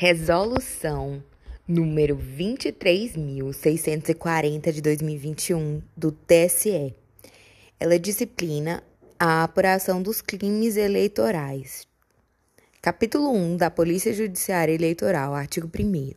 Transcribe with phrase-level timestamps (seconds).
[0.00, 1.20] Resolução
[1.66, 6.94] número 23.640 de 2021 do TSE.
[7.80, 8.80] Ela disciplina
[9.18, 11.84] a apuração dos crimes eleitorais.
[12.80, 16.12] Capítulo 1 da Polícia Judiciária Eleitoral, artigo 1.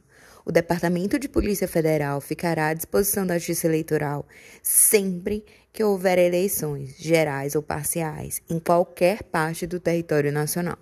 [0.45, 4.27] O Departamento de Polícia Federal ficará à disposição da Justiça Eleitoral
[4.61, 5.43] sempre
[5.73, 10.77] que houver eleições, gerais ou parciais, em qualquer parte do território nacional.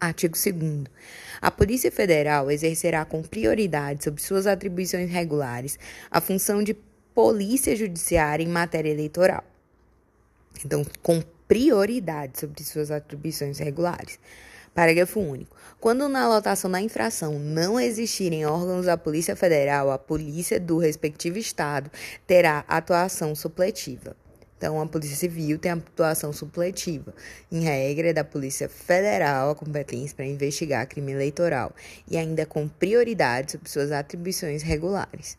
[0.00, 0.84] Artigo 2.
[1.40, 5.78] A Polícia Federal exercerá com prioridade sobre suas atribuições regulares
[6.10, 6.74] a função de
[7.12, 9.42] polícia judiciária em matéria eleitoral.
[10.64, 14.20] Então, com prioridade sobre suas atribuições regulares.
[14.72, 15.56] Parágrafo único.
[15.80, 21.38] Quando na lotação da infração não existirem órgãos da Polícia Federal, a polícia do respectivo
[21.38, 21.90] estado
[22.24, 24.14] terá atuação supletiva.
[24.58, 27.14] Então, a Polícia Civil tem a atuação supletiva.
[27.50, 31.72] Em regra, é da Polícia Federal a competência para investigar crime eleitoral
[32.10, 35.38] e ainda com prioridade sobre suas atribuições regulares.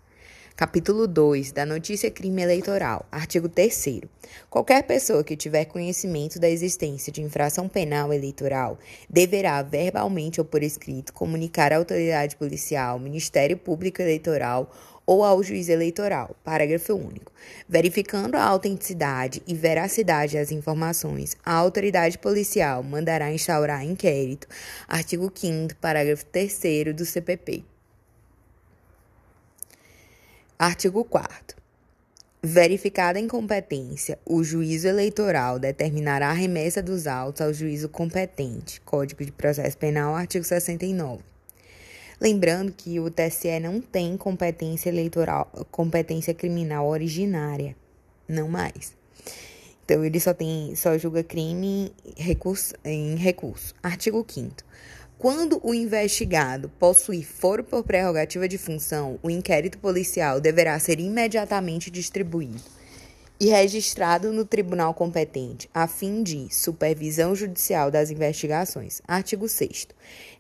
[0.60, 4.02] Capítulo 2 da Notícia Crime Eleitoral, artigo 3.
[4.50, 8.78] Qualquer pessoa que tiver conhecimento da existência de infração penal eleitoral
[9.10, 14.70] deverá, verbalmente ou por escrito, comunicar à autoridade policial, Ministério Público Eleitoral
[15.10, 16.36] ou ao juiz eleitoral.
[16.44, 17.32] Parágrafo único.
[17.68, 24.48] Verificando a autenticidade e veracidade das informações, a autoridade policial mandará instaurar inquérito.
[24.88, 27.64] Artigo 5 parágrafo 3 do CPP.
[30.60, 31.58] Artigo 4
[32.44, 38.80] Verificada a incompetência, o juízo eleitoral determinará a remessa dos autos ao juízo competente.
[38.82, 41.24] Código de Processo Penal, artigo 69.
[42.20, 47.76] Lembrando que o TSE não tem competência eleitoral, competência criminal originária,
[48.28, 48.98] não mais.
[49.86, 53.74] Então ele só tem, só julga crime recurso, em recurso.
[53.82, 54.56] Artigo 5
[55.18, 61.92] quando o investigado possuir foro por prerrogativa de função, o inquérito policial deverá ser imediatamente
[61.92, 62.79] distribuído
[63.40, 69.02] e registrado no tribunal competente, a fim de supervisão judicial das investigações.
[69.08, 69.88] Artigo 6.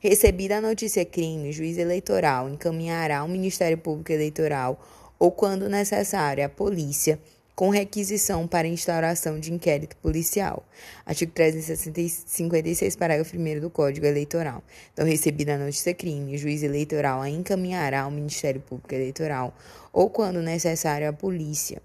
[0.01, 4.85] Recebida a notícia crime, o juiz eleitoral encaminhará ao Ministério Público Eleitoral
[5.18, 7.18] ou, quando necessário, à polícia
[7.56, 10.66] com requisição para instauração de inquérito policial.
[11.06, 14.63] Artigo 356, parágrafo 1 do Código Eleitoral.
[14.94, 19.53] Então, recebida a notícia crime, o juiz eleitoral a encaminhará ao Ministério Público Eleitoral
[19.91, 21.81] ou, quando necessário, à polícia.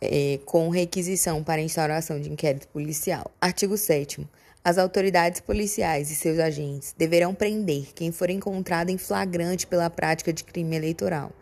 [0.00, 3.32] É, com requisição para instauração de inquérito policial.
[3.40, 4.28] Artigo 7
[4.68, 10.30] as autoridades policiais e seus agentes deverão prender quem for encontrado em flagrante pela prática
[10.30, 11.32] de crime eleitoral,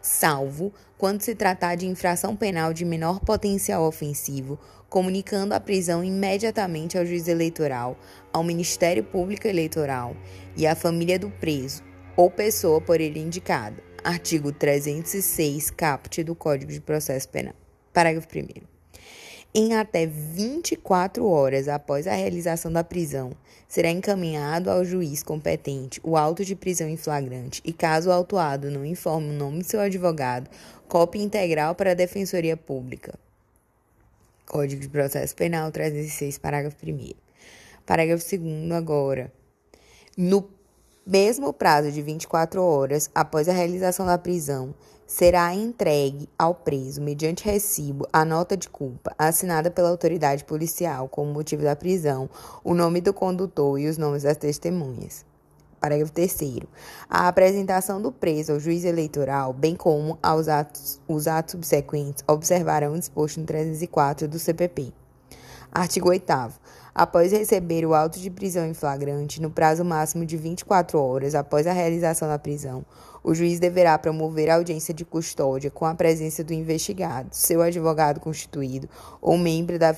[0.00, 4.58] salvo quando se tratar de infração penal de menor potencial ofensivo,
[4.88, 7.96] comunicando a prisão imediatamente ao juiz eleitoral,
[8.32, 10.16] ao Ministério Público Eleitoral
[10.56, 11.84] e à família do preso
[12.16, 13.76] ou pessoa por ele indicada.
[14.02, 17.61] Artigo 306, caput do Código de Processo Penal.
[17.92, 18.72] Parágrafo 1
[19.54, 23.32] em até 24 horas após a realização da prisão,
[23.68, 28.70] será encaminhado ao juiz competente o auto de prisão em flagrante e, caso o autuado
[28.70, 30.48] não informe o nome de seu advogado,
[30.88, 33.14] cópia integral para a Defensoria Pública.
[34.46, 37.10] Código de Processo Penal 306, parágrafo 1.
[37.84, 39.30] Parágrafo 2 agora.
[40.16, 40.48] No
[41.06, 44.74] mesmo prazo de 24 horas após a realização da prisão,
[45.12, 51.30] será entregue ao preso, mediante recibo, a nota de culpa assinada pela autoridade policial como
[51.30, 52.30] motivo da prisão,
[52.64, 55.22] o nome do condutor e os nomes das testemunhas.
[55.78, 56.60] Parágrafo 3.
[57.10, 62.94] A apresentação do preso ao juiz eleitoral, bem como aos atos, os atos subsequentes, observarão
[62.94, 64.94] o disposto no 304 do CPP.
[65.70, 66.24] Artigo 8.
[66.94, 71.66] Após receber o auto de prisão em flagrante, no prazo máximo de 24 horas após
[71.66, 72.84] a realização da prisão,
[73.22, 78.20] o juiz deverá promover a audiência de custódia com a presença do investigado, seu advogado
[78.20, 78.88] constituído
[79.20, 79.94] ou membro da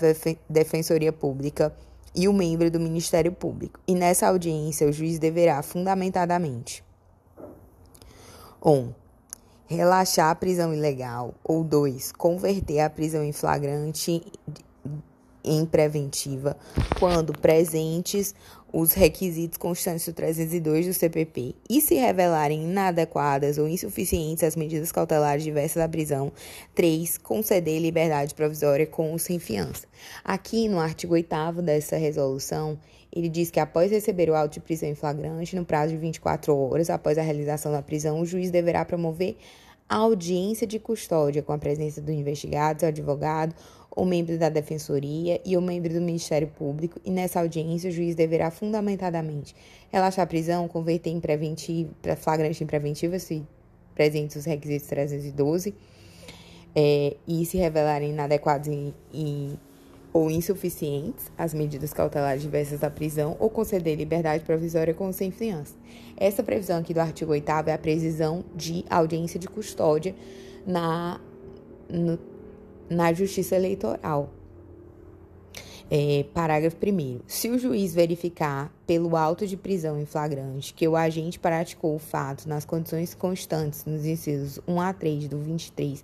[0.48, 1.74] Defensoria Pública
[2.14, 3.80] e o membro do Ministério Público.
[3.86, 6.84] E nessa audiência, o juiz deverá, fundamentadamente:
[8.65, 8.71] 1.
[8.71, 8.94] Um,
[9.66, 12.12] relaxar a prisão ilegal, ou 2.
[12.12, 14.22] Converter a prisão em flagrante
[15.44, 16.56] em preventiva
[16.98, 18.34] quando presentes
[18.76, 24.91] os requisitos constantes do 302 do CPP e se revelarem inadequadas ou insuficientes as medidas
[24.91, 26.32] cautelares diversas da prisão.
[26.74, 27.18] 3.
[27.18, 29.86] Conceder liberdade provisória com ou sem fiança.
[30.24, 32.76] Aqui no artigo 8 dessa resolução,
[33.12, 36.53] ele diz que após receber o auto de prisão em flagrante, no prazo de 24
[36.56, 39.36] horas após a realização da prisão, o juiz deverá promover
[39.88, 43.54] a audiência de custódia com a presença do investigado, seu advogado
[43.94, 48.14] o membro da Defensoria e o membro do Ministério Público, e nessa audiência o juiz
[48.14, 49.54] deverá fundamentadamente
[49.92, 53.46] relaxar a prisão, converter em preventivo, flagrante em preventivo, se
[53.94, 55.74] presentes os requisitos 312,
[56.74, 58.68] é, e se revelarem inadequados
[60.12, 65.30] ou insuficientes as medidas cautelares diversas da prisão ou conceder liberdade provisória com ou sem
[65.30, 65.74] fiança.
[66.16, 70.14] Essa previsão aqui do artigo 8 é a previsão de audiência de custódia
[70.66, 71.20] na,
[71.88, 72.18] no,
[72.89, 74.31] na Justiça Eleitoral.
[75.91, 77.21] É, parágrafo 1.
[77.27, 81.98] Se o juiz verificar, pelo auto de prisão em flagrante, que o agente praticou o
[81.98, 86.03] fato nas condições constantes nos incisos 1 a 3 do 23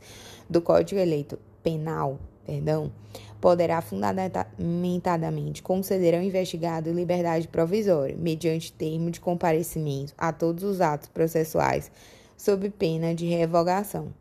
[0.48, 2.92] do Código Eleito Penal, perdão,
[3.40, 11.08] poderá fundamentadamente conceder ao investigado liberdade provisória, mediante termo de comparecimento a todos os atos
[11.08, 11.90] processuais,
[12.36, 14.12] sob pena de revogação.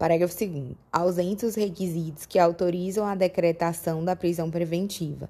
[0.00, 0.76] Parágrafo 2.
[0.90, 5.28] Ausentes os requisitos que autorizam a decretação da prisão preventiva.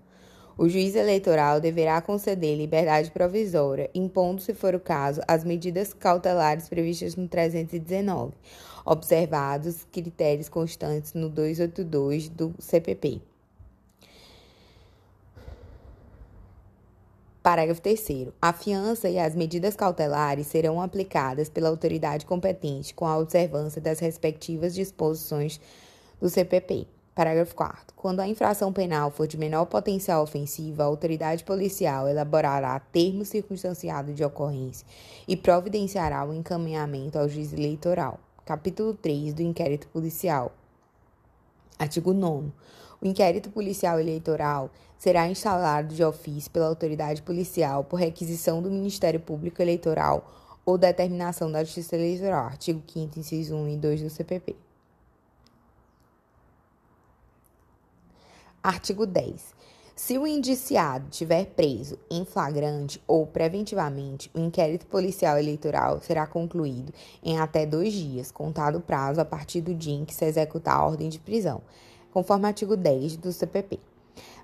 [0.56, 6.68] O juiz eleitoral deverá conceder liberdade provisória, impondo, se for o caso, as medidas cautelares
[6.68, 8.32] previstas no 319,
[8.86, 13.29] observados critérios constantes no 282 do CPP.
[17.42, 18.28] Parágrafo 3.
[18.40, 23.98] A fiança e as medidas cautelares serão aplicadas pela autoridade competente com a observância das
[23.98, 25.58] respectivas disposições
[26.20, 26.86] do CPP.
[27.14, 27.94] Parágrafo 4.
[27.96, 34.12] Quando a infração penal for de menor potencial ofensivo, a autoridade policial elaborará termo circunstanciado
[34.12, 34.86] de ocorrência
[35.26, 38.20] e providenciará o encaminhamento ao juiz eleitoral.
[38.44, 40.52] Capítulo 3 do inquérito policial.
[41.78, 42.52] Artigo 9.
[43.02, 49.18] O inquérito policial eleitoral será instalado de ofício pela autoridade policial por requisição do Ministério
[49.18, 50.30] Público Eleitoral
[50.66, 54.54] ou determinação da Justiça Eleitoral, artigo 5 inciso 1 e 2 do CPP.
[58.62, 59.54] Artigo 10.
[59.96, 66.92] Se o indiciado tiver preso em flagrante ou preventivamente, o inquérito policial eleitoral será concluído
[67.22, 70.76] em até dois dias, contado o prazo a partir do dia em que se executar
[70.76, 71.62] a ordem de prisão,
[72.12, 73.78] conforme artigo 10 do CPP.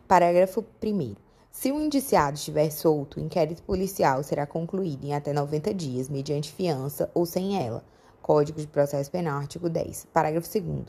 [0.06, 1.16] Parágrafo 1.
[1.50, 6.52] Se o indiciado estiver solto, o inquérito policial será concluído em até 90 dias, mediante
[6.52, 7.82] fiança ou sem ela.
[8.20, 10.08] Código de Processo Penal, artigo 10.
[10.12, 10.84] Parágrafo 2.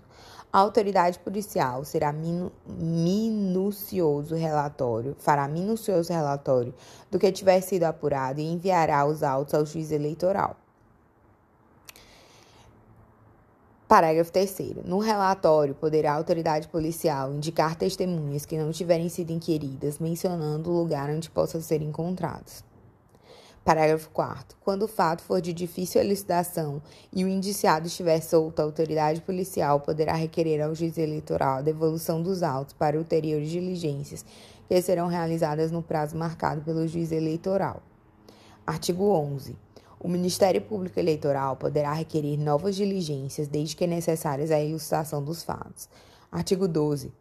[0.52, 6.74] A autoridade policial será minu minucioso relatório, fará minucioso relatório
[7.12, 10.56] do que tiver sido apurado e enviará os autos ao juiz eleitoral.
[13.88, 14.84] Parágrafo 3.
[14.84, 20.78] No relatório, poderá a autoridade policial indicar testemunhas que não tiverem sido inquiridas, mencionando o
[20.78, 22.66] lugar onde possam ser encontrados.
[23.64, 24.58] Parágrafo 4.
[24.60, 26.82] Quando o fato for de difícil elucidação
[27.14, 32.22] e o indiciado estiver solto, a autoridade policial poderá requerer ao juiz eleitoral a devolução
[32.22, 34.26] dos autos para ulteriores diligências
[34.68, 37.82] que serão realizadas no prazo marcado pelo juiz eleitoral.
[38.66, 39.56] Artigo 11.
[40.00, 45.90] O Ministério Público Eleitoral poderá requerer novas diligências desde que necessárias à ilustração dos fatos.
[46.32, 47.12] Artigo 12.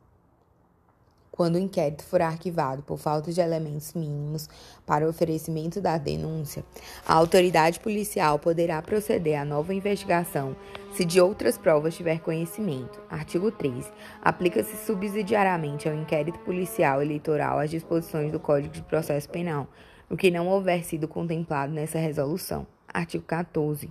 [1.37, 4.49] Quando o inquérito for arquivado por falta de elementos mínimos
[4.87, 6.65] para o oferecimento da denúncia,
[7.07, 10.57] a autoridade policial poderá proceder à nova investigação
[10.93, 13.01] se de outras provas tiver conhecimento.
[13.11, 13.91] Artigo 13.
[14.23, 19.67] Aplica-se subsidiariamente ao inquérito policial eleitoral as disposições do Código de Processo Penal
[20.09, 22.67] o que não houver sido contemplado nessa resolução.
[22.89, 23.91] Artigo 14.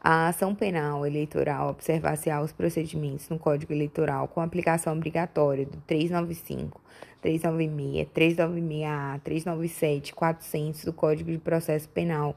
[0.00, 6.80] A ação penal eleitoral observar-se aos procedimentos no Código Eleitoral com aplicação obrigatória do 395,
[7.20, 12.36] 396, 396A, 397, 400 do Código de Processo Penal.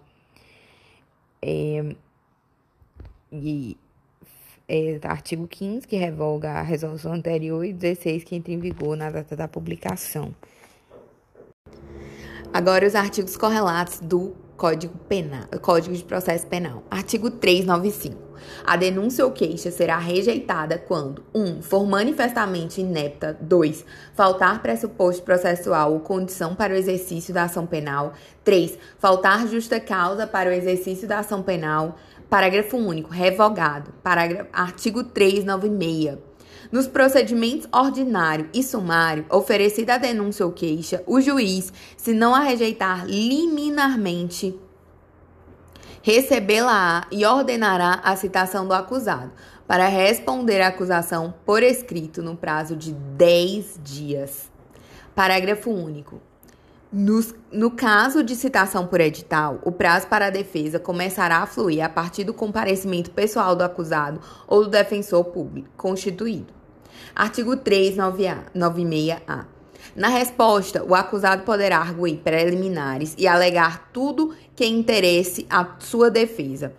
[1.39, 1.95] É,
[3.31, 3.77] e
[4.67, 9.11] é, artigo 15, que revoga a resolução anterior, e 16, que entra em vigor na
[9.11, 10.33] data da publicação.
[12.53, 16.83] Agora, os artigos correlatos do Código Penal, Código de Processo Penal.
[16.91, 18.15] Artigo 395.
[18.65, 21.43] A denúncia ou queixa será rejeitada quando 1.
[21.43, 23.37] Um, for manifestamente inepta.
[23.39, 23.85] 2.
[24.13, 28.13] Faltar pressuposto processual ou condição para o exercício da ação penal.
[28.43, 28.77] 3.
[28.99, 31.95] Faltar justa causa para o exercício da ação penal.
[32.29, 33.09] Parágrafo único.
[33.09, 33.93] Revogado.
[34.03, 36.30] Parágrafo, artigo 396.
[36.71, 42.39] Nos procedimentos ordinário e sumário, oferecida a denúncia ou queixa, o juiz, se não a
[42.39, 44.57] rejeitar liminarmente,
[46.01, 49.33] recebê-la e ordenará a citação do acusado
[49.67, 54.49] para responder à acusação por escrito no prazo de 10 dias.
[55.13, 56.21] Parágrafo único.
[56.93, 61.89] No caso de citação por edital, o prazo para a defesa começará a fluir a
[61.89, 66.60] partir do comparecimento pessoal do acusado ou do defensor público constituído.
[67.21, 69.45] Artigo 396-A.
[69.95, 76.73] Na resposta, o acusado poderá arguir preliminares e alegar tudo que interesse à sua defesa,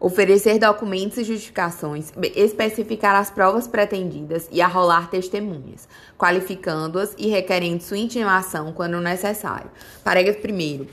[0.00, 7.98] oferecer documentos e justificações, especificar as provas pretendidas e arrolar testemunhas, qualificando-as e requerendo sua
[7.98, 9.70] intimação quando necessário.
[10.02, 10.88] Parágrafo 1.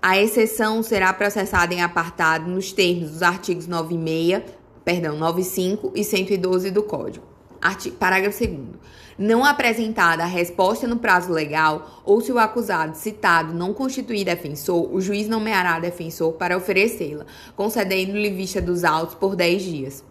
[0.00, 4.42] A exceção será processada em apartado nos termos dos artigos 96,
[4.86, 7.37] perdão, 95 e 112 do Código.
[7.60, 8.78] Artigo, parágrafo 2
[9.18, 14.94] não apresentada a resposta no prazo legal ou se o acusado citado não constituir defensor,
[14.94, 20.04] o juiz nomeará defensor para oferecê-la, concedendo-lhe vista dos autos por 10 dias.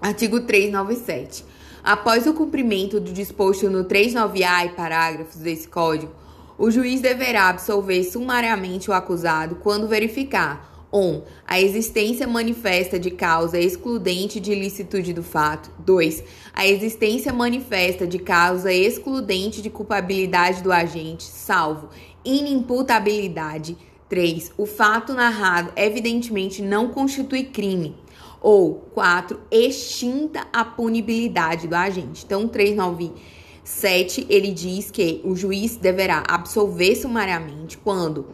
[0.00, 1.44] Artigo 397.
[1.84, 6.12] Após o cumprimento do disposto no 39A e parágrafos desse Código,
[6.58, 11.22] o juiz deverá absolver sumariamente o acusado quando verificar 1.
[11.46, 15.70] A existência manifesta de causa excludente de ilicitude do fato.
[15.80, 16.24] 2.
[16.54, 21.90] A existência manifesta de causa excludente de culpabilidade do agente, salvo
[22.24, 23.76] inimputabilidade.
[24.08, 24.52] 3.
[24.56, 27.94] O fato narrado evidentemente não constitui crime.
[28.40, 29.38] Ou 4.
[29.50, 32.24] Extinta a punibilidade do agente.
[32.24, 38.26] Então, 397 ele diz que o juiz deverá absolver sumariamente quando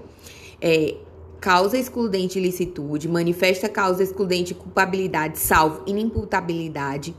[0.60, 0.94] é,
[1.42, 7.16] causa excludente ilicitude, manifesta causa excludente culpabilidade, salvo inimputabilidade,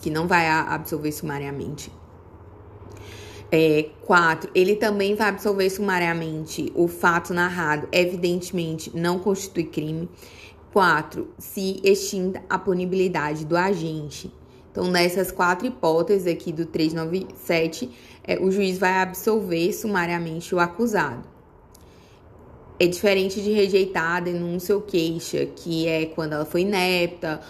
[0.00, 1.90] que não vai absolver sumariamente.
[3.50, 10.08] É, quatro, ele também vai absolver sumariamente o fato narrado, evidentemente não constitui crime.
[10.72, 14.32] Quatro, se extinta a punibilidade do agente.
[14.70, 17.90] Então, nessas quatro hipóteses aqui do 397,
[18.22, 21.35] é, o juiz vai absolver sumariamente o acusado.
[22.78, 27.40] É diferente de rejeitar denúncia ou queixa, que é quando ela foi inepta,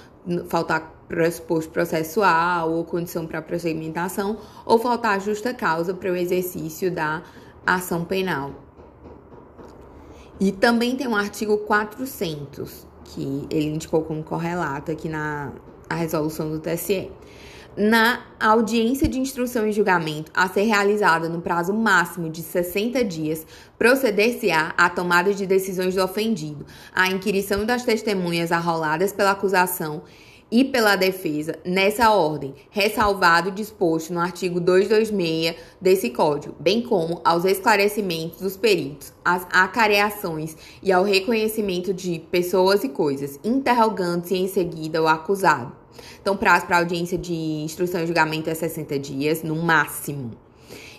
[0.48, 7.22] faltar pressuposto processual ou condição para prosseguimentação, ou faltar justa causa para o exercício da
[7.64, 8.52] ação penal.
[10.38, 15.52] E também tem um artigo 400, que ele indicou como correlato aqui na
[15.90, 17.10] resolução do TSE
[17.76, 23.46] na audiência de instrução e julgamento a ser realizada no prazo máximo de 60 dias,
[23.78, 26.64] proceder-se-á à tomada de decisões do ofendido,
[26.94, 30.02] à inquirição das testemunhas arroladas pela acusação
[30.50, 37.20] e pela defesa nessa ordem, ressalvado o disposto no artigo 226 desse Código, bem como
[37.24, 44.46] aos esclarecimentos dos peritos, às acareações e ao reconhecimento de pessoas e coisas, interrogando-se em
[44.46, 45.85] seguida o acusado.
[46.20, 50.32] Então, prazo para audiência de instrução e julgamento é 60 dias, no máximo.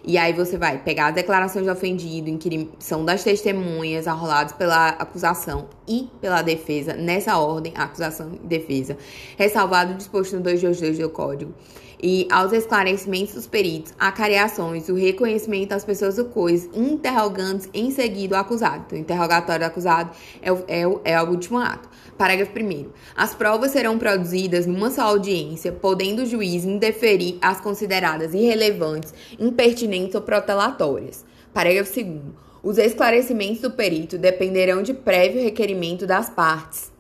[0.04, 5.68] E aí você vai pegar as declarações de ofendido, inquirição das testemunhas arroladas pela acusação
[5.86, 8.98] e pela defesa, nessa ordem, acusação e defesa,
[9.38, 11.54] ressalvado o disposto no 222 do Código
[12.02, 18.36] e aos esclarecimentos dos peritos, acareações, o reconhecimento das pessoas ou coisas interrogantes em seguida
[18.36, 18.84] o acusado.
[18.86, 20.12] Então, o interrogatório do acusado
[20.42, 21.90] é o, é o, é o último ato.
[22.18, 22.86] Parágrafo 1.
[23.16, 30.16] As provas serão produzidas numa só audiência, podendo o juiz indeferir as consideradas irrelevantes, impertinentes
[30.16, 31.26] ou protelatórias.
[31.54, 32.22] Parágrafo 2.
[32.64, 36.97] Os esclarecimentos do perito dependerão de prévio requerimento das partes